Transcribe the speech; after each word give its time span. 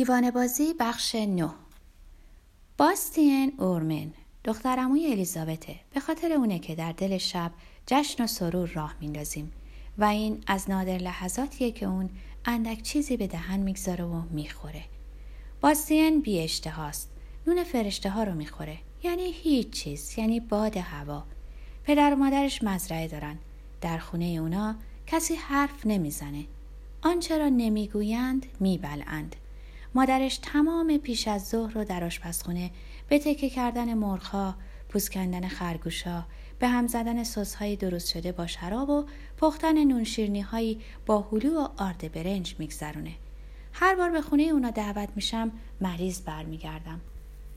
دیوانه 0.00 0.30
بازی 0.30 0.74
بخش 0.78 1.14
نو 1.14 1.48
باستین 2.78 3.52
اورمن 3.58 4.12
دخترموی 4.44 5.06
الیزابته. 5.06 5.80
به 5.94 6.00
خاطر 6.00 6.32
اونه 6.32 6.58
که 6.58 6.74
در 6.74 6.92
دل 6.92 7.18
شب 7.18 7.52
جشن 7.86 8.24
و 8.24 8.26
سرور 8.26 8.68
راه 8.68 8.94
میندازیم 9.00 9.52
و 9.98 10.04
این 10.04 10.44
از 10.46 10.70
نادر 10.70 10.98
لحظاتیه 10.98 11.70
که 11.70 11.86
اون 11.86 12.10
اندک 12.44 12.82
چیزی 12.82 13.16
به 13.16 13.26
دهن 13.26 13.60
می‌گذاره 13.60 14.04
و 14.04 14.22
می‌خوره. 14.30 14.84
باستین 15.60 16.20
بی 16.20 16.40
اشتهاست. 16.40 17.10
نون 17.46 17.64
فرشته 17.64 18.10
ها 18.10 18.22
رو 18.22 18.34
می‌خوره. 18.34 18.78
یعنی 19.02 19.32
هیچ 19.32 19.70
چیز 19.70 20.18
یعنی 20.18 20.40
باد 20.40 20.76
هوا. 20.76 21.24
پدر 21.84 22.14
و 22.14 22.16
مادرش 22.16 22.64
مزرعه 22.64 23.08
دارن. 23.08 23.38
در 23.80 23.98
خونه 23.98 24.24
اونا 24.24 24.74
کسی 25.06 25.34
حرف 25.34 25.86
نمی‌زنه. 25.86 26.44
آنچه 27.02 27.38
را 27.38 27.48
نمی‌گویند 27.48 28.46
میبلند 28.60 29.36
مادرش 29.94 30.38
تمام 30.38 30.98
پیش 30.98 31.28
از 31.28 31.48
ظهر 31.48 31.72
رو 31.72 31.84
در 31.84 32.04
آشپزخونه 32.04 32.70
به 33.08 33.18
تکه 33.18 33.50
کردن 33.50 33.94
مرغها 33.94 34.54
پوست 34.88 35.10
کندن 35.10 35.48
خرگوشا 35.48 36.24
به 36.58 36.68
هم 36.68 36.86
زدن 36.86 37.24
سسهایی 37.24 37.76
درست 37.76 38.08
شده 38.08 38.32
با 38.32 38.46
شراب 38.46 38.90
و 38.90 39.04
پختن 39.38 39.84
نونشیرنی 39.84 40.40
هایی 40.40 40.80
با 41.06 41.28
هلو 41.32 41.60
و 41.60 41.68
آرد 41.76 42.12
برنج 42.12 42.54
میگذرونه. 42.58 43.12
هر 43.72 43.94
بار 43.94 44.10
به 44.10 44.20
خونه 44.22 44.42
اونا 44.42 44.70
دعوت 44.70 45.08
میشم 45.16 45.52
مریض 45.80 46.20
برمیگردم. 46.20 47.00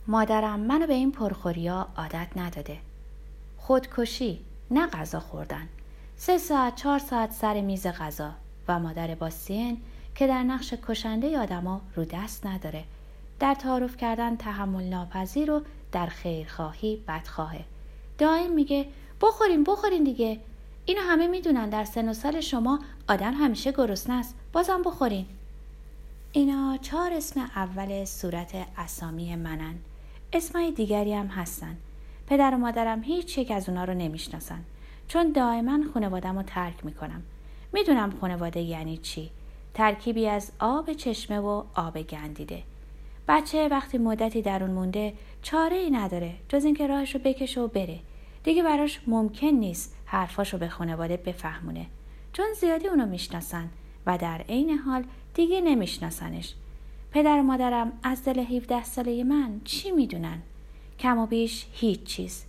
مادرم 0.08 0.60
منو 0.60 0.88
به 0.88 0.94
این 0.94 1.12
پرخوریا 1.12 1.88
عادت 1.98 2.28
نداده. 2.36 2.78
خودکشی 3.58 4.40
نه 4.72 4.88
غذا 4.88 5.20
خوردن. 5.20 5.70
سه 6.18 6.38
ساعت 6.38 6.76
چهار 6.76 7.00
ساعت 7.00 7.32
سر 7.32 7.62
میز 7.62 7.88
غذا 7.88 8.32
و 8.68 8.80
مادر 8.80 9.16
باستین 9.16 9.78
که 10.16 10.28
در 10.28 10.44
نقش 10.44 10.74
کشنده 10.88 11.40
آدما 11.40 11.82
رو 11.96 12.06
دست 12.06 12.46
نداره. 12.46 12.84
در 13.40 13.54
تعارف 13.54 13.98
کردن 13.98 14.36
تحمل 14.36 14.84
ناپذیر 14.84 15.52
و 15.52 15.62
در 15.92 16.06
خیرخواهی 16.06 17.04
بدخواهه. 17.08 17.66
دائم 18.18 18.52
میگه 18.52 18.86
بخورین 19.22 19.64
بخورین 19.64 20.04
دیگه. 20.04 20.40
اینو 20.86 21.02
همه 21.02 21.28
می‌دونن 21.28 21.70
در 21.70 21.84
سن 21.84 22.10
و 22.10 22.14
سال 22.14 22.42
شما 22.42 22.80
آدم 23.10 23.34
همیشه 23.34 23.72
گرسنه 23.72 24.16
است. 24.16 24.36
بازم 24.54 24.82
بخورین. 24.86 25.26
اینا 26.32 26.78
چهار 26.82 27.14
اسم 27.14 27.40
اول 27.40 28.06
صورت 28.06 28.56
اسامی 28.78 29.36
منن. 29.36 29.76
اسمای 30.34 30.72
دیگری 30.72 31.14
هم 31.14 31.28
هستن. 31.28 31.78
پدر 32.28 32.56
و 32.56 32.58
مادرم 32.58 33.04
هیچ 33.04 33.38
یک 33.38 33.52
از 33.52 33.70
اونا 33.70 33.84
رو 33.84 33.94
نمی‌شناسن. 33.94 34.64
چون 35.08 35.32
دائما 35.32 35.80
خانوادم 35.94 36.36
رو 36.38 36.44
ترک 36.44 36.86
می‌کنم. 36.86 37.24
می‌دونم 37.74 38.14
خانواده 38.22 38.60
یعنی 38.60 38.98
چی. 38.98 39.32
ترکیبی 39.74 40.28
از 40.28 40.52
آب 40.60 40.94
چشمه 40.94 41.40
و 41.40 41.64
آب 41.76 42.02
گندیده. 42.02 42.64
بچه 43.28 43.68
وقتی 43.68 43.98
مدتی 43.98 44.42
در 44.42 44.64
اون 44.64 44.72
مونده 44.72 45.14
چاره 45.42 45.76
ای 45.76 45.92
نداره 45.92 46.34
جز 46.50 46.66
اینکه 46.66 46.88
راهش 46.88 47.16
رو 47.16 47.22
بکشه 47.24 47.62
و 47.62 47.68
بره. 47.68 48.00
دیگه 48.44 48.64
براش 48.64 49.02
ممکن 49.08 49.48
نیست 49.48 49.96
حرفاشو 50.06 50.58
به 50.58 50.68
خانواده 50.68 51.18
بفهمونه. 51.18 51.86
چون 52.34 52.46
زیادی 52.60 52.88
اونو 52.88 53.06
می‌شناسن 53.06 53.70
و 54.06 54.18
در 54.18 54.42
عین 54.50 54.70
حال 54.70 55.04
دیگه 55.34 55.62
نمیشناسنش. 55.62 56.54
پدر 57.12 57.40
و 57.40 57.44
مادرم 57.44 57.92
از 58.04 58.24
دل 58.24 58.40
17 58.40 58.84
ساله 58.84 59.24
من 59.24 59.62
چی 59.64 59.92
می‌دونن؟ 59.92 60.42
کم 61.00 61.18
و 61.18 61.26
بیش 61.26 61.66
هیچ 61.72 62.04
چیز. 62.04 62.46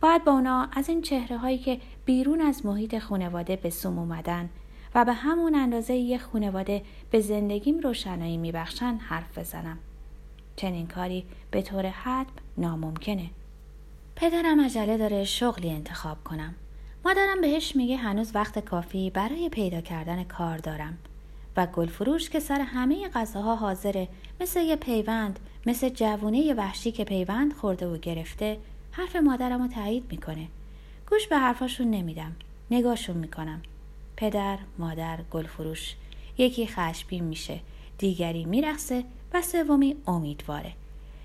باید 0.00 0.24
با 0.24 0.32
اونا 0.32 0.68
از 0.72 0.88
این 0.88 1.02
چهره 1.02 1.38
هایی 1.38 1.58
که 1.58 1.80
بیرون 2.04 2.40
از 2.40 2.66
محیط 2.66 2.98
خانواده 2.98 3.56
به 3.56 3.70
سوم 3.70 3.98
اومدن 3.98 4.50
و 4.94 5.04
به 5.04 5.12
همون 5.12 5.54
اندازه 5.54 5.94
یه 5.94 6.18
خونواده 6.18 6.82
به 7.10 7.20
زندگیم 7.20 7.78
روشنایی 7.78 8.36
میبخشن 8.36 8.94
حرف 8.94 9.38
بزنم. 9.38 9.78
چنین 10.56 10.86
کاری 10.86 11.24
به 11.50 11.62
طور 11.62 11.86
حتم 11.86 12.32
ناممکنه. 12.58 13.30
پدرم 14.16 14.60
عجله 14.60 14.96
داره 14.96 15.24
شغلی 15.24 15.70
انتخاب 15.70 16.24
کنم. 16.24 16.54
مادرم 17.04 17.40
بهش 17.40 17.76
میگه 17.76 17.96
هنوز 17.96 18.34
وقت 18.34 18.58
کافی 18.58 19.10
برای 19.10 19.48
پیدا 19.48 19.80
کردن 19.80 20.24
کار 20.24 20.58
دارم 20.58 20.98
و 21.56 21.66
گلفروش 21.66 22.30
که 22.30 22.40
سر 22.40 22.60
همه 22.60 23.08
غذاها 23.08 23.56
حاضره 23.56 24.08
مثل 24.40 24.60
یه 24.60 24.76
پیوند 24.76 25.38
مثل 25.66 25.88
جوونه 25.88 26.54
وحشی 26.54 26.92
که 26.92 27.04
پیوند 27.04 27.52
خورده 27.52 27.86
و 27.86 27.98
گرفته 27.98 28.58
حرف 28.92 29.16
مادرم 29.16 29.62
رو 29.62 29.68
تایید 29.68 30.04
می‌کنه 30.10 30.48
گوش 31.10 31.26
به 31.26 31.38
حرفاشون 31.38 31.90
نمیدم 31.90 32.32
نگاهشون 32.70 33.16
می‌کنم 33.16 33.62
پدر 34.16 34.58
مادر 34.78 35.20
گلفروش. 35.30 35.94
یکی 36.38 36.66
خشبین 36.66 37.24
میشه 37.24 37.60
دیگری 37.98 38.44
میرخصه 38.44 39.04
و 39.34 39.42
سومی 39.42 39.96
امیدواره. 40.06 40.72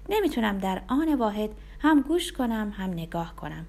نمی‌تونم 0.09 0.57
در 0.57 0.81
آن 0.87 1.15
واحد 1.15 1.49
هم 1.79 2.01
گوش 2.01 2.31
کنم 2.31 2.73
هم 2.77 2.89
نگاه 2.89 3.35
کنم. 3.35 3.65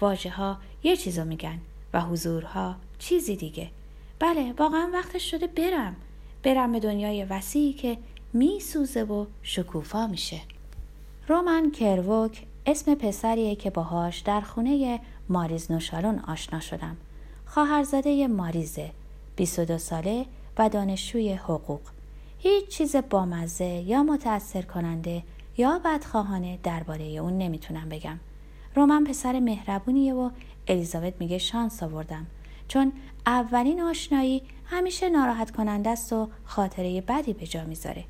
واجه 0.00 0.30
ها 0.30 0.58
یه 0.82 0.96
چیزو 0.96 1.24
میگن 1.24 1.58
و 1.92 2.00
حضورها 2.00 2.76
چیزی 2.98 3.36
دیگه. 3.36 3.70
بله 4.18 4.52
واقعا 4.52 4.90
وقتش 4.92 5.30
شده 5.30 5.46
برم. 5.46 5.96
برم 6.42 6.72
به 6.72 6.80
دنیای 6.80 7.24
وسیعی 7.24 7.72
که 7.72 7.98
میسوزه 8.32 9.02
و 9.02 9.26
شکوفا 9.42 10.06
میشه. 10.06 10.40
رومن 11.28 11.70
کروک 11.70 12.42
اسم 12.66 12.94
پسریه 12.94 13.54
که 13.54 13.70
باهاش 13.70 14.18
در 14.18 14.40
خونه 14.40 15.00
ماریز 15.28 15.72
نوشالون 15.72 16.18
آشنا 16.18 16.60
شدم. 16.60 16.96
خواهرزاده 17.54 18.28
ماریزه 18.28 18.90
22 19.36 19.78
ساله 19.78 20.26
و 20.58 20.68
دانشجوی 20.68 21.32
حقوق. 21.32 21.80
هیچ 22.38 22.68
چیز 22.68 22.96
بامزه 22.96 23.64
یا 23.64 24.02
متأثر 24.02 24.62
کننده 24.62 25.22
یا 25.56 25.80
بدخواهانه 25.84 26.58
درباره 26.62 27.04
اون 27.04 27.38
نمی‌تونم 27.38 27.88
بگم. 27.88 28.18
رومن 28.74 29.04
پسر 29.04 29.40
مهربونیه 29.40 30.14
و 30.14 30.30
الیزابت 30.68 31.14
میگه 31.20 31.38
شانس 31.38 31.82
آوردم. 31.82 32.26
چون 32.68 32.92
اولین 33.26 33.80
آشنایی 33.80 34.42
همیشه 34.64 35.08
ناراحت 35.08 35.50
کننده 35.50 35.90
است 35.90 36.12
و 36.12 36.28
خاطره 36.44 37.00
بدی 37.00 37.32
به 37.32 37.46
جا 37.46 37.64
می‌ذاره. 37.64 38.04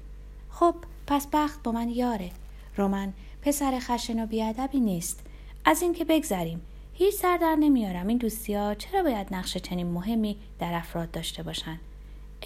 خب 0.50 0.74
پس 1.06 1.26
بخت 1.32 1.62
با 1.62 1.72
من 1.72 1.88
یاره. 1.88 2.30
رومن 2.76 3.12
پسر 3.42 3.78
خشن 3.80 4.22
و 4.22 4.26
بیادبی 4.26 4.80
نیست. 4.80 5.20
از 5.64 5.82
اینکه 5.82 6.04
بگذریم. 6.04 6.60
هیچ 6.94 7.14
سر 7.14 7.36
در 7.36 7.56
نمیارم. 7.60 8.06
این 8.06 8.19
دوستی 8.19 8.54
ها 8.54 8.75
چرا 8.75 9.03
باید 9.03 9.34
نقش 9.34 9.56
چنین 9.56 9.86
مهمی 9.86 10.36
در 10.58 10.75
افراد 10.75 11.10
داشته 11.10 11.42
باشن؟ 11.42 11.78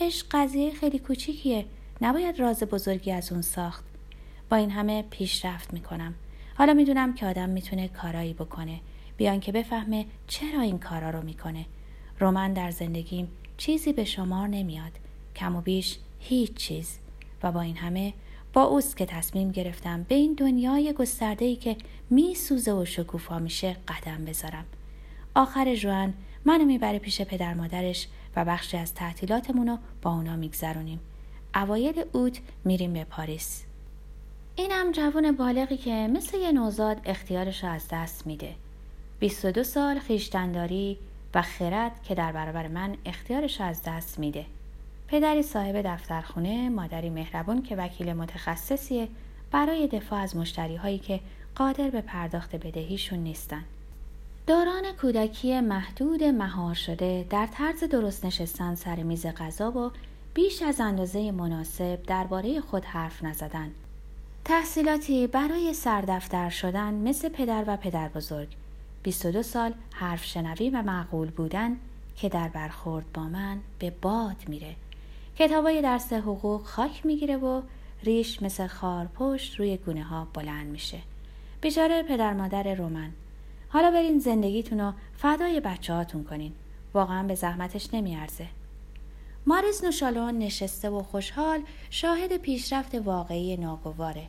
عشق 0.00 0.26
قضیه 0.30 0.70
خیلی 0.70 0.98
کوچیکیه. 0.98 1.66
نباید 2.00 2.40
راز 2.40 2.62
بزرگی 2.62 3.12
از 3.12 3.32
اون 3.32 3.42
ساخت. 3.42 3.84
با 4.50 4.56
این 4.56 4.70
همه 4.70 5.02
پیشرفت 5.02 5.72
می‌کنم. 5.72 6.14
حالا 6.54 6.74
می‌دونم 6.74 7.14
که 7.14 7.26
آدم 7.26 7.48
می‌تونه 7.48 7.88
کارایی 7.88 8.34
بکنه. 8.34 8.80
بیان 9.16 9.40
که 9.40 9.52
بفهمه 9.52 10.06
چرا 10.26 10.60
این 10.60 10.78
کارا 10.78 11.10
رو 11.10 11.22
می‌کنه. 11.22 11.66
رومن 12.20 12.52
در 12.52 12.70
زندگیم 12.70 13.28
چیزی 13.56 13.92
به 13.92 14.04
شمار 14.04 14.48
نمیاد. 14.48 14.92
کم 15.36 15.56
و 15.56 15.60
بیش 15.60 15.98
هیچ 16.20 16.54
چیز. 16.54 16.98
و 17.42 17.52
با 17.52 17.60
این 17.60 17.76
همه 17.76 18.12
با 18.56 18.62
اوست 18.62 18.96
که 18.96 19.06
تصمیم 19.06 19.50
گرفتم 19.50 20.02
به 20.02 20.14
این 20.14 20.34
دنیای 20.34 20.92
گسترده 20.92 21.44
ای 21.44 21.56
که 21.56 21.76
می 22.10 22.34
سوزه 22.34 22.72
و 22.72 22.84
شکوفا 22.84 23.38
میشه 23.38 23.76
قدم 23.88 24.24
بذارم. 24.24 24.64
آخر 25.34 25.74
جوان 25.74 26.14
منو 26.44 26.64
می‌بره 26.64 26.98
پیش 26.98 27.22
پدر 27.22 27.54
مادرش 27.54 28.08
و 28.36 28.44
بخشی 28.44 28.76
از 28.76 28.94
تعطیلاتمون 28.94 29.68
رو 29.68 29.78
با 30.02 30.14
اونا 30.14 30.36
میگذرونیم. 30.36 31.00
اوایل 31.54 32.04
اوت 32.12 32.40
میریم 32.64 32.92
به 32.92 33.04
پاریس. 33.04 33.64
اینم 34.54 34.92
جوون 34.92 35.32
بالغی 35.32 35.76
که 35.76 35.90
مثل 35.90 36.38
یه 36.38 36.52
نوزاد 36.52 37.00
اختیارش 37.04 37.64
رو 37.64 37.70
از 37.70 37.88
دست 37.90 38.26
میده. 38.26 38.54
22 39.20 39.64
سال 39.64 39.98
خیشتنداری 39.98 40.98
و 41.34 41.42
خرد 41.42 42.02
که 42.02 42.14
در 42.14 42.32
برابر 42.32 42.68
من 42.68 42.96
اختیارش 43.04 43.60
از 43.60 43.82
دست 43.86 44.18
میده. 44.18 44.46
پدری 45.08 45.42
صاحب 45.42 45.82
دفترخونه، 45.86 46.68
مادری 46.68 47.10
مهربون 47.10 47.62
که 47.62 47.76
وکیل 47.76 48.12
متخصصیه 48.12 49.08
برای 49.50 49.86
دفاع 49.86 50.20
از 50.20 50.36
مشتری 50.36 50.76
هایی 50.76 50.98
که 50.98 51.20
قادر 51.54 51.90
به 51.90 52.00
پرداخت 52.00 52.56
بدهیشون 52.56 53.18
نیستن. 53.18 53.64
دوران 54.46 54.92
کودکی 55.00 55.60
محدود 55.60 56.24
مهار 56.24 56.74
شده 56.74 57.26
در 57.30 57.46
طرز 57.46 57.84
درست 57.84 58.24
نشستن 58.24 58.74
سر 58.74 58.96
میز 58.96 59.26
غذا 59.26 59.70
و 59.70 59.90
بیش 60.34 60.62
از 60.62 60.80
اندازه 60.80 61.32
مناسب 61.32 62.02
درباره 62.02 62.60
خود 62.60 62.84
حرف 62.84 63.24
نزدن. 63.24 63.70
تحصیلاتی 64.44 65.26
برای 65.26 65.74
سردفتر 65.74 66.50
شدن 66.50 66.94
مثل 66.94 67.28
پدر 67.28 67.64
و 67.66 67.76
پدر 67.76 68.08
بزرگ. 68.08 68.48
22 69.02 69.42
سال 69.42 69.74
حرف 69.92 70.24
شنوی 70.24 70.70
و 70.70 70.82
معقول 70.82 71.30
بودن 71.30 71.76
که 72.16 72.28
در 72.28 72.48
برخورد 72.48 73.12
با 73.14 73.22
من 73.22 73.60
به 73.78 73.90
باد 73.90 74.36
میره. 74.48 74.76
کتابای 75.38 75.82
درس 75.82 76.12
حقوق 76.12 76.64
خاک 76.64 77.06
می‌گیره 77.06 77.36
و 77.36 77.62
ریش 78.02 78.42
مثل 78.42 78.68
پشت 79.14 79.60
روی 79.60 79.76
گونه 79.76 80.04
ها 80.04 80.28
بلند 80.34 80.66
میشه. 80.66 80.98
بیچاره 81.60 82.02
پدر 82.02 82.32
مادر 82.32 82.74
رومن. 82.74 83.10
حالا 83.68 83.90
برین 83.90 84.18
زندگیتون 84.18 84.80
رو 84.80 84.92
فدای 85.16 85.60
بچه 85.60 85.92
هاتون 85.92 86.24
کنین. 86.24 86.52
واقعا 86.94 87.22
به 87.22 87.34
زحمتش 87.34 87.94
نمیارزه. 87.94 88.46
ماریس 89.46 89.84
نوشالون 89.84 90.38
نشسته 90.38 90.90
و 90.90 91.02
خوشحال 91.02 91.60
شاهد 91.90 92.36
پیشرفت 92.36 92.94
واقعی 92.94 93.56
ناگواره. 93.56 94.26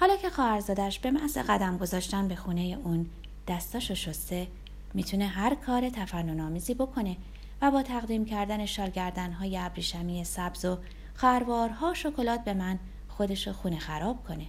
حالا 0.00 0.16
که 0.16 0.30
خواهرزادش 0.30 0.98
به 0.98 1.10
محض 1.10 1.38
قدم 1.38 1.78
گذاشتن 1.78 2.28
به 2.28 2.36
خونه 2.36 2.78
اون 2.84 3.06
دستاشو 3.48 3.94
شسته 3.94 4.46
می‌تونه 4.94 5.26
هر 5.26 5.54
کار 5.54 5.88
تفننآمیزی 5.90 6.74
بکنه. 6.74 7.16
و 7.62 7.70
با 7.70 7.82
تقدیم 7.82 8.24
کردن 8.24 8.66
شالگردنهای 8.66 9.58
ابریشمی 9.58 10.24
سبز 10.24 10.64
و 10.64 10.78
خروارها 11.14 11.94
شکلات 11.94 12.44
به 12.44 12.54
من 12.54 12.78
خودشو 13.08 13.52
خونه 13.52 13.78
خراب 13.78 14.24
کنه. 14.24 14.46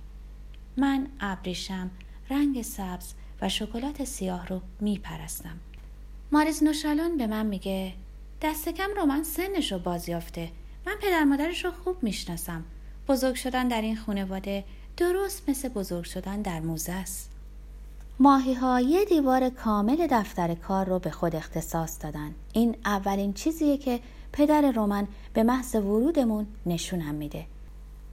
من 0.78 1.08
ابریشم 1.20 1.92
رنگ 2.30 2.62
سبز 2.62 3.14
و 3.42 3.50
شکلات 3.50 4.04
سیاه 4.04 4.48
رو 4.48 4.62
میپرستم. 4.80 5.60
ماریز 6.32 6.64
نوشالون 6.64 7.18
به 7.18 7.28
من 7.28 7.46
میگه 7.46 7.94
دست 8.42 8.70
کم 8.70 8.90
رو 8.96 9.06
من 9.06 9.24
سنش 9.24 9.72
رو 9.72 9.80
بازیافته. 9.80 10.52
من 10.86 10.96
پدر 11.02 11.24
مادرش 11.24 11.66
رو 11.66 11.72
خوب 11.72 12.04
می‌شناسم. 12.04 12.64
بزرگ 13.08 13.36
شدن 13.36 13.68
در 13.68 13.82
این 13.82 13.98
خانواده 13.98 14.64
درست 14.98 15.50
مثل 15.50 15.70
بزرگ 15.70 16.04
شدن 16.04 16.42
در 16.42 16.60
موزه 16.60 16.92
است. 16.94 17.33
ماهی 18.20 18.54
ها 18.54 18.80
یه 18.80 19.06
دیوار 19.06 19.50
کامل 19.50 20.08
دفتر 20.12 20.56
کار 20.56 20.86
رو 20.86 21.00
به 21.00 21.12
خود 21.12 21.36
اختصاص 21.36 22.04
دادن. 22.04 22.36
این 22.54 22.76
اولین 22.86 23.34
چیزیه 23.34 23.78
که 23.78 24.00
پدر 24.32 24.72
رومن 24.72 25.08
به 25.34 25.44
محض 25.44 25.76
ورودمون 25.76 26.48
نشونم 26.66 27.16
میده. 27.16 27.46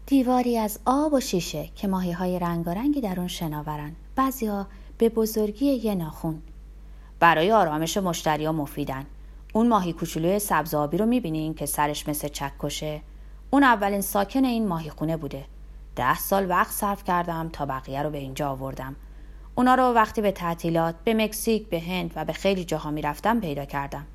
دیواری 0.07 0.59
از 0.59 0.79
آب 0.85 1.13
و 1.13 1.21
شیشه 1.21 1.69
که 1.77 1.89
ماهی 1.89 2.13
های 2.13 2.39
رنگارنگی 2.39 3.01
در 3.01 3.19
اون 3.19 3.29
شناورن. 3.29 3.93
بعضیا 4.17 4.67
به 4.99 5.09
بزرگی 5.09 5.67
یه 5.67 5.95
ناخون. 5.95 6.43
برای 7.21 7.53
آرامش 7.53 7.97
مشتری 7.97 8.45
ها 8.45 8.53
مفیدن. 8.53 9.07
اون 9.53 9.69
ماهی 9.69 9.93
کوچولوی 9.93 10.39
سبز 10.39 10.75
آبی 10.75 10.97
رو 10.97 11.07
می‌بینین 11.07 11.55
که 11.55 11.67
سرش 11.67 12.09
مثل 12.09 12.29
چکشه. 12.29 13.01
اون 13.51 13.65
اولین 13.65 14.01
ساکن 14.01 14.45
این 14.45 14.69
ماهی 14.69 14.91
خونه 14.91 15.17
بوده. 15.17 15.45
ده 15.97 16.19
سال 16.19 16.51
وقت 16.51 16.71
صرف 16.71 17.05
کردم 17.05 17.49
تا 17.53 17.67
بقیه 17.67 18.03
رو 18.03 18.11
به 18.11 18.19
اینجا 18.19 18.51
آوردم. 18.51 18.97
اونا 19.61 19.75
رو 19.75 19.85
وقتی 19.85 20.21
به 20.21 20.33
تعطیلات 20.33 20.95
به 21.05 21.15
مکزیک 21.15 21.69
به 21.69 21.81
هند 21.81 22.13
و 22.17 22.25
به 22.25 22.33
خیلی 22.33 22.65
جاها 22.65 22.91
می‌رفتم 22.91 23.41
پیدا 23.41 23.65
کردم. 23.65 24.07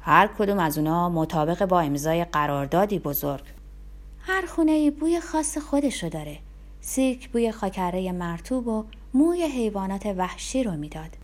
هر 0.00 0.26
کدوم 0.38 0.58
از 0.58 0.78
اونا 0.78 1.08
مطابق 1.08 1.64
با 1.64 1.80
امضای 1.80 2.24
قراردادی 2.24 2.98
بزرگ. 2.98 3.42
هر 4.20 4.46
خونه 4.46 4.90
بوی 4.90 5.20
خاص 5.20 5.58
خودشو 5.58 6.08
داره. 6.08 6.38
سیک 6.80 7.28
بوی 7.28 7.52
خاکره 7.52 8.12
مرتوب 8.12 8.68
و 8.68 8.84
موی 9.14 9.42
حیوانات 9.42 10.06
وحشی 10.06 10.62
رو 10.62 10.72
می‌داد. 10.72 11.16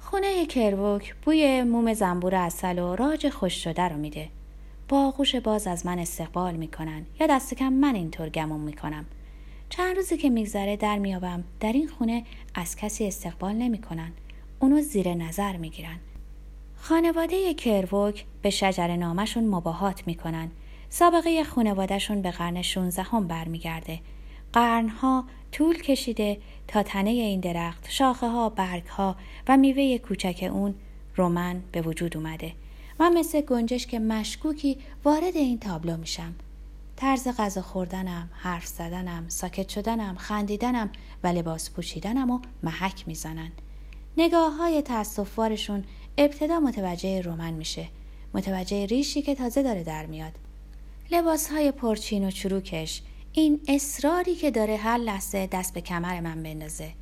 خونه 0.00 0.46
کروک 0.46 1.14
بوی 1.24 1.62
موم 1.62 1.94
زنبور 1.94 2.34
اصل 2.34 2.78
و 2.78 2.96
راج 2.96 3.28
خوش 3.28 3.64
شده 3.64 3.88
رو 3.88 3.96
میده. 3.96 4.28
با 4.88 5.06
آغوش 5.06 5.36
باز 5.36 5.66
از 5.66 5.86
من 5.86 5.98
استقبال 5.98 6.54
می‌کنن 6.54 7.06
یا 7.20 7.26
دست 7.26 7.54
کم 7.54 7.72
من 7.72 7.94
اینطور 7.94 8.28
گمون 8.28 8.60
می‌کنم. 8.60 9.04
چند 9.76 9.96
روزی 9.96 10.16
که 10.16 10.30
میگذره 10.30 10.76
در 10.76 10.98
میابم 10.98 11.44
در 11.60 11.72
این 11.72 11.88
خونه 11.88 12.24
از 12.54 12.76
کسی 12.76 13.06
استقبال 13.06 13.52
نمی‌کنن. 13.52 14.12
اونو 14.58 14.80
زیر 14.80 15.14
نظر 15.14 15.56
می‌گیرن. 15.56 15.98
خانواده 16.76 17.54
کروک 17.54 18.24
به 18.42 18.50
شجر 18.50 18.96
نامشون 18.96 19.44
مباهات 19.44 20.06
می‌کنن. 20.06 20.50
سابقه 20.90 21.44
خانوادهشون 21.44 22.22
به 22.22 22.30
قرن 22.30 22.62
16 22.62 23.02
هم 23.02 23.28
برمیگرده. 23.28 24.00
قرنها 24.52 25.24
طول 25.52 25.78
کشیده 25.82 26.38
تا 26.68 26.82
تنه 26.82 27.10
این 27.10 27.40
درخت 27.40 27.86
شاخه 27.90 28.28
ها 28.28 28.48
برگ 28.48 28.86
ها 28.86 29.16
و 29.48 29.56
میوه 29.56 29.98
کوچک 29.98 30.50
اون 30.52 30.74
رومن 31.16 31.62
به 31.72 31.82
وجود 31.82 32.16
اومده. 32.16 32.52
من 33.00 33.18
مثل 33.18 33.40
گنجش 33.40 33.86
که 33.86 33.98
مشکوکی 33.98 34.78
وارد 35.04 35.36
این 35.36 35.58
تابلو 35.58 35.96
میشم. 35.96 36.34
طرز 36.96 37.28
غذا 37.28 37.62
خوردنم 37.62 38.30
حرف 38.32 38.66
زدنم 38.66 39.28
ساکت 39.28 39.68
شدنم 39.68 40.16
خندیدنم 40.16 40.90
و 41.22 41.26
لباس 41.26 41.70
پوشیدنم 41.70 42.30
و 42.30 42.40
محک 42.62 43.08
می‌زنن. 43.08 43.52
نگاه 44.16 44.52
های 44.52 44.82
تاسفوارشون 44.82 45.84
ابتدا 46.18 46.60
متوجه 46.60 47.20
رومن 47.20 47.52
میشه. 47.52 47.88
متوجه 48.34 48.86
ریشی 48.86 49.22
که 49.22 49.34
تازه 49.34 49.62
داره 49.62 49.84
در 49.84 50.06
میاد. 50.06 50.32
لباس 51.10 51.50
های 51.50 51.72
پرچین 51.72 52.28
و 52.28 52.30
چروکش 52.30 53.02
این 53.32 53.60
اصراری 53.68 54.34
که 54.34 54.50
داره 54.50 54.76
هر 54.76 54.98
لحظه 54.98 55.46
دست 55.46 55.74
به 55.74 55.80
کمر 55.80 56.20
من 56.20 56.42
بندازه. 56.42 56.92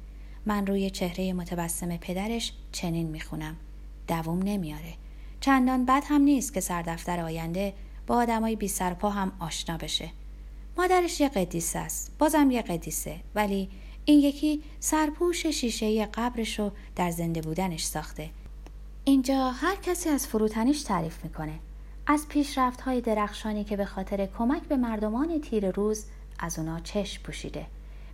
من 0.46 0.66
روی 0.66 0.90
چهره 0.90 1.32
متبسم 1.32 1.96
پدرش 1.96 2.52
چنین 2.72 3.08
می‌خونم. 3.08 3.56
دووم 4.08 4.42
نمیاره. 4.42 4.94
چندان 5.40 5.84
بد 5.84 6.02
هم 6.06 6.22
نیست 6.22 6.54
که 6.54 6.60
سردفتر 6.60 7.20
آینده 7.20 7.74
با 8.06 8.16
آدمای 8.16 8.56
بی 8.56 8.68
سرپا 8.68 9.10
هم 9.10 9.32
آشنا 9.38 9.76
بشه. 9.76 10.10
مادرش 10.78 11.20
یه 11.20 11.28
قدیسه 11.28 11.78
است. 11.78 12.12
بازم 12.18 12.50
یه 12.50 12.62
قدیسه. 12.62 13.20
ولی 13.34 13.68
این 14.04 14.20
یکی 14.20 14.62
سرپوش 14.80 15.46
شیشه 15.46 16.06
قبرش 16.06 16.58
رو 16.58 16.72
در 16.96 17.10
زنده 17.10 17.40
بودنش 17.40 17.84
ساخته. 17.84 18.30
اینجا 19.04 19.50
هر 19.50 19.76
کسی 19.76 20.08
از 20.08 20.26
فروتنیش 20.26 20.82
تعریف 20.82 21.24
می‌کنه. 21.24 21.58
از 22.06 22.28
پیشرفت 22.28 22.80
های 22.80 23.00
درخشانی 23.00 23.64
که 23.64 23.76
به 23.76 23.84
خاطر 23.84 24.28
کمک 24.38 24.62
به 24.62 24.76
مردمان 24.76 25.40
تیر 25.40 25.70
روز 25.70 26.04
از 26.38 26.58
اونا 26.58 26.80
چشم 26.80 27.22
پوشیده. 27.22 27.66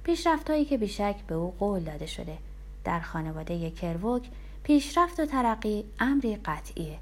پیشرفتهایی 0.05 0.65
که 0.65 0.79
بیشک 0.79 1.17
به 1.27 1.35
او 1.35 1.55
قول 1.59 1.81
داده 1.81 2.07
شده. 2.07 2.39
در 2.85 3.01
خانواده 3.01 3.71
کروک 3.71 4.29
پیشرفت 4.63 5.21
و 5.21 5.27
ترقی 5.27 5.85
امری 6.01 6.37
قطعیه. 6.37 6.99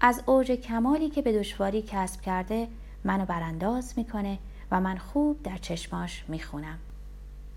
از 0.00 0.22
اوج 0.26 0.52
کمالی 0.52 1.10
که 1.10 1.22
به 1.22 1.32
دشواری 1.38 1.82
کسب 1.82 2.20
کرده 2.20 2.68
منو 3.04 3.24
برانداز 3.24 3.94
می‌کنه 3.96 4.38
و 4.70 4.80
من 4.80 4.98
خوب 4.98 5.42
در 5.42 5.56
چشماش 5.56 6.24
می‌خونم. 6.28 6.78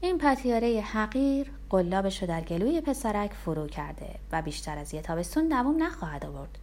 این 0.01 0.17
پتیاره 0.17 0.81
حقیر 0.81 1.51
قلابش 1.69 2.21
رو 2.21 2.27
در 2.27 2.41
گلوی 2.41 2.81
پسرک 2.81 3.33
فرو 3.33 3.67
کرده 3.67 4.15
و 4.31 4.41
بیشتر 4.41 4.77
از 4.77 4.93
یه 4.93 5.01
تابستون 5.01 5.47
دوام 5.47 5.83
نخواهد 5.83 6.25
آورد. 6.25 6.57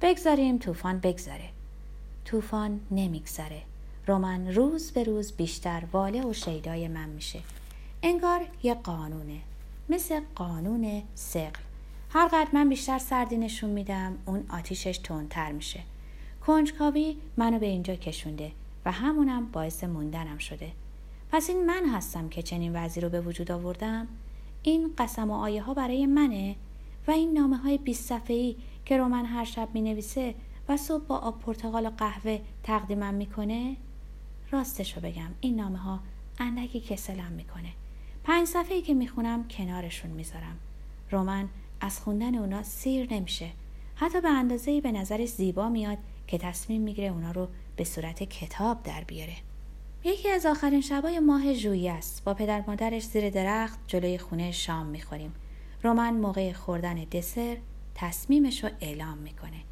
بگذاریم 0.00 0.58
طوفان 0.58 0.98
بگذاره 0.98 1.48
طوفان 2.24 2.80
نمیگذره. 2.90 3.62
رومن 4.06 4.54
روز 4.54 4.92
به 4.92 5.04
روز 5.04 5.32
بیشتر 5.32 5.82
واله 5.92 6.26
و 6.26 6.32
شیدای 6.32 6.88
من 6.88 7.08
میشه. 7.08 7.40
انگار 8.02 8.40
یه 8.62 8.74
قانونه. 8.74 9.38
مثل 9.88 10.20
قانون 10.34 11.02
سقل 11.14 11.65
هر 12.16 12.28
قدر 12.28 12.48
من 12.52 12.68
بیشتر 12.68 12.98
سردی 12.98 13.36
نشون 13.36 13.70
میدم 13.70 14.18
اون 14.26 14.44
آتیشش 14.48 14.98
تندتر 14.98 15.52
میشه. 15.52 15.80
کنجکاوی 16.46 17.16
منو 17.36 17.58
به 17.58 17.66
اینجا 17.66 17.94
کشونده 17.94 18.52
و 18.84 18.92
همونم 18.92 19.46
باعث 19.46 19.84
موندنم 19.84 20.38
شده. 20.38 20.72
پس 21.32 21.50
این 21.50 21.66
من 21.66 21.88
هستم 21.88 22.28
که 22.28 22.42
چنین 22.42 22.76
وضعی 22.76 23.02
رو 23.02 23.08
به 23.08 23.20
وجود 23.20 23.50
آوردم؟ 23.50 24.08
این 24.62 24.94
قسم 24.98 25.30
و 25.30 25.34
آیه 25.34 25.62
ها 25.62 25.74
برای 25.74 26.06
منه؟ 26.06 26.56
و 27.06 27.10
این 27.10 27.32
نامه 27.32 27.56
های 27.56 27.78
بیست 27.78 28.08
صفحه‌ای 28.08 28.56
که 28.84 28.96
رومن 28.96 29.24
هر 29.24 29.44
شب 29.44 29.68
می 29.74 29.80
نویسه 29.80 30.34
و 30.68 30.76
صبح 30.76 31.04
با 31.04 31.16
آب 31.18 31.40
پرتقال 31.40 31.86
و 31.86 31.90
قهوه 31.90 32.40
تقدیمم 32.62 33.14
می‌کنه؟ 33.14 33.76
راستشو 34.50 35.00
بگم 35.00 35.30
این 35.40 35.56
نامه 35.56 35.78
ها 35.78 36.00
اندکی 36.38 36.80
کسلم 36.80 37.32
می‌کنه. 37.32 37.72
پنج 38.24 38.46
صفحه 38.46 38.82
که 38.82 38.94
می‌خونم 38.94 39.48
کنارشون 39.48 40.10
می‌ذارم. 40.10 40.56
رومن 41.10 41.48
از 41.80 42.00
خوندن 42.00 42.34
اونا 42.34 42.62
سیر 42.62 43.14
نمیشه. 43.14 43.50
حتی 43.94 44.20
به 44.20 44.28
اندازه 44.28 44.80
به 44.80 44.92
نظرش 44.92 45.28
زیبا 45.28 45.68
میاد 45.68 45.98
که 46.26 46.38
تصمیم 46.38 46.82
می‌گیره 46.82 47.08
اونا 47.08 47.30
رو 47.30 47.48
به 47.76 47.84
صورت 47.84 48.22
کتاب 48.22 48.82
در 48.82 49.04
بیاره. 49.04 49.36
یکی 50.04 50.30
از 50.30 50.46
آخرین 50.46 50.80
شبای 50.80 51.18
ماه 51.18 51.54
ژوئیه 51.54 51.92
است. 51.92 52.24
با 52.24 52.34
پدر 52.34 52.64
مادرش 52.66 53.02
زیر 53.02 53.30
درخت 53.30 53.78
جلوی 53.86 54.18
خونه 54.18 54.52
شام 54.52 54.86
می‌خوریم. 54.86 55.34
رومن 55.82 56.14
موقع 56.14 56.52
خوردن 56.52 56.94
دسر 56.94 57.56
تصمیمش 57.94 58.64
رو 58.64 58.70
اعلام 58.80 59.18
می‌کنه. 59.18 59.62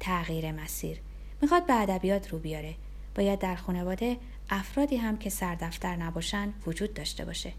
تغییر 0.00 0.52
مسیر. 0.52 1.00
می‌خواد 1.42 1.66
به 1.66 1.74
ادبیات 1.74 2.32
رو 2.32 2.38
بیاره. 2.38 2.74
باید 3.14 3.38
در 3.38 3.56
خانواده 3.56 4.16
افرادی 4.50 4.96
هم 4.96 5.18
که 5.18 5.30
سردفتر 5.30 5.96
نباشن 5.96 6.52
وجود 6.66 6.94
داشته 6.94 7.24
باشه. 7.24 7.52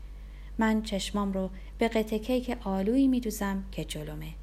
من 0.57 0.81
چشمام 0.81 1.33
رو 1.33 1.49
به 1.77 1.87
قطع 1.87 2.17
کیک 2.17 2.57
آلویی 2.63 3.07
میدوزم 3.07 3.63
که 3.71 3.85
جلومه. 3.85 4.33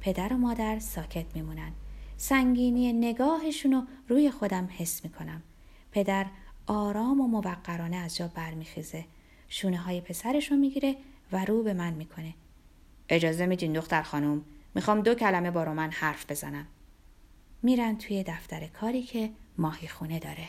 پدر 0.00 0.32
و 0.32 0.36
مادر 0.36 0.78
ساکت 0.78 1.26
میمونن. 1.34 1.72
سنگینی 2.16 2.92
نگاهشون 2.92 3.72
رو 3.72 3.82
روی 4.08 4.30
خودم 4.30 4.68
حس 4.70 5.04
می‌کنم. 5.04 5.42
پدر 5.92 6.26
آرام 6.66 7.20
و 7.20 7.26
موقرانه 7.26 7.96
از 7.96 8.16
جا 8.16 8.28
برمیخیزه. 8.28 9.04
شونه 9.48 9.76
های 9.76 10.00
پسرش 10.00 10.50
رو 10.50 10.56
می‌گیره 10.56 10.96
و 11.32 11.44
رو 11.44 11.62
به 11.62 11.74
من 11.74 11.92
می‌کنه. 11.92 12.34
اجازه 13.08 13.46
میدین 13.46 13.72
دختر 13.72 14.02
خانم؟ 14.02 14.42
می‌خوام 14.74 15.00
دو 15.00 15.14
کلمه 15.14 15.50
با 15.50 15.64
رومن 15.64 15.90
حرف 15.90 16.30
بزنم. 16.30 16.66
میرن 17.62 17.98
توی 17.98 18.22
دفتر 18.22 18.66
کاری 18.66 19.02
که 19.02 19.30
ماهی 19.58 19.88
خونه 19.88 20.18
داره. 20.18 20.48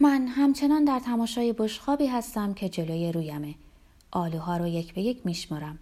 من 0.00 0.26
همچنان 0.26 0.84
در 0.84 0.98
تماشای 0.98 1.52
بشخابی 1.52 2.06
هستم 2.06 2.54
که 2.54 2.68
جلوی 2.68 3.12
رویمه. 3.12 3.54
آلوها 4.10 4.56
رو 4.56 4.66
یک 4.66 4.94
به 4.94 5.02
یک 5.02 5.26
میشمارم. 5.26 5.78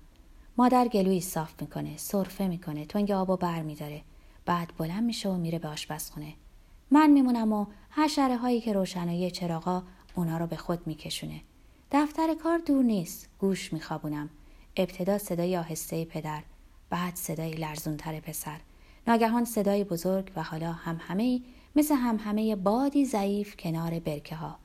مادر 0.59 0.88
گلویی 0.88 1.21
صاف 1.21 1.62
می‌کنه 1.62 1.97
سرفه 1.97 2.49
می‌کنه 2.49 2.87
تنگ 2.87 3.11
آب 3.11 3.31
و 3.31 3.37
بر 3.37 3.62
میداره. 3.62 4.02
بعد 4.45 4.73
بلند 4.78 5.02
میشه 5.04 5.28
و 5.28 5.37
میره 5.37 5.59
به 5.59 5.69
آشپزخونه. 5.69 6.33
من 6.90 7.11
میمونم 7.11 7.52
و 7.52 7.66
حشره 7.90 8.37
هایی 8.37 8.61
که 8.61 8.73
روشنایی 8.73 9.31
چراغا 9.31 9.83
اونا 10.14 10.38
رو 10.38 10.47
به 10.47 10.57
خود 10.57 10.87
میکشونه. 10.87 11.40
دفتر 11.93 12.35
کار 12.35 12.59
دور 12.59 12.85
نیست 12.85 13.28
گوش 13.38 13.73
میخوابونم. 13.73 14.31
ابتدا 14.76 15.19
صدای 15.19 15.57
آهسته 15.57 16.04
پدر 16.04 16.43
بعد 16.90 17.14
صدای 17.14 17.50
لرزونتر 17.50 18.21
پسر. 18.21 18.61
ناگهان 19.07 19.45
صدای 19.45 19.85
بزرگ 19.85 20.33
و 20.37 20.43
حالا 20.43 20.73
هم 20.73 21.00
همه 21.00 21.40
مثل 21.76 21.95
هم 21.95 22.16
همه 22.16 22.57
بادی 22.57 23.04
ضعیف 23.04 23.57
کنار 23.57 23.99
برکه 23.99 24.37
ها 24.37 24.57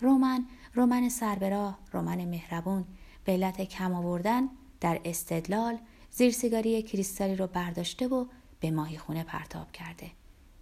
رومن 0.00 0.44
رومن 0.74 1.08
سربراه 1.08 1.78
رومن 1.92 2.24
مهربون. 2.24 2.84
به 3.24 3.32
علت 3.32 3.60
کم 3.60 3.94
آوردن 3.94 4.48
در 4.80 5.00
استدلال 5.04 5.78
زیر 6.10 6.32
سیگاری 6.32 6.82
کریستالی 6.82 7.36
رو 7.36 7.46
برداشته 7.46 8.08
و 8.08 8.26
به 8.60 8.70
ماهی 8.70 8.98
خونه 8.98 9.24
پرتاب 9.24 9.72
کرده. 9.72 10.10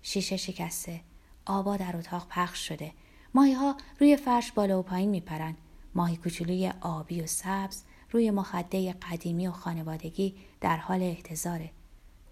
شیشه 0.02 0.37
شکسته 0.37 1.00
آبا 1.47 1.76
در 1.76 1.97
اتاق 1.97 2.26
پخش 2.28 2.69
شده. 2.69 2.92
ماهی 3.35 3.52
ها 3.52 3.76
روی 4.00 4.16
فرش 4.16 4.52
بالا 4.52 4.78
و 4.78 4.83
پایین 4.83 5.11
میپرند. 5.11 5.57
ماهی 5.95 6.16
کوچولوی 6.16 6.73
آبی 6.81 7.21
و 7.21 7.26
سبز 7.26 7.83
روی 8.11 8.31
مخده 8.31 8.92
قدیمی 8.92 9.49
و 9.49 9.52
خانوادگی 9.52 10.35
در 10.61 10.76
حال 10.76 11.02
احتضاره. 11.02 11.71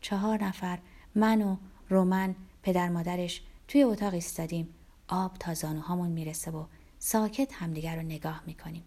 چهار 0.01 0.45
نفر 0.45 0.79
من 1.15 1.43
و 1.43 1.57
رومن 1.89 2.35
پدر 2.63 2.89
مادرش 2.89 3.43
توی 3.69 3.83
اتاق 3.83 4.15
ایستادیم. 4.15 4.69
آب 5.09 5.37
تا 5.39 5.55
زانوهامون 5.55 6.09
می‌رسه 6.09 6.51
و 6.51 6.65
ساکت 7.03 7.53
همدیگر 7.53 7.97
رو 7.97 8.03
نگاه 8.03 8.43
می‌کنیم. 8.47 8.83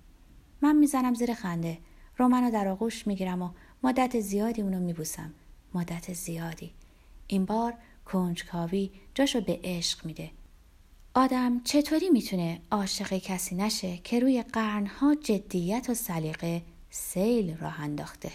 من 0.62 0.76
می‌زنم 0.76 1.14
زیر 1.14 1.34
خنده. 1.34 1.78
رومن 2.18 2.44
رو 2.44 2.52
در 2.52 2.68
آغوش 2.68 3.08
می‌گیرم 3.08 3.42
و 3.42 3.50
مدت 3.84 4.20
زیادی 4.20 4.62
اونو 4.62 4.80
میبوسم. 4.80 5.34
مدت 5.74 6.14
زیادی. 6.14 6.72
این 7.28 7.46
بار 7.46 7.74
کنجکاوی 8.06 8.92
جاشو 9.14 9.42
به 9.42 9.60
عشق 9.64 10.06
میده. 10.06 10.32
آدم 11.14 11.62
چطوری 11.64 12.10
می‌تونه 12.10 12.62
عاشق 12.72 13.18
کسی 13.18 13.56
نشه 13.56 13.98
که 13.98 14.20
روی 14.20 14.44
قرنها 14.44 15.16
جدیت 15.16 15.90
و 15.90 15.94
سلیقه 15.94 16.62
سیل 16.90 17.58
راه 17.58 17.82
انداخته؟ 17.82 18.32